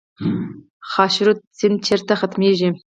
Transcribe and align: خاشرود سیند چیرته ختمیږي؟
خاشرود 0.91 1.39
سیند 1.57 1.77
چیرته 1.85 2.13
ختمیږي؟ 2.21 2.69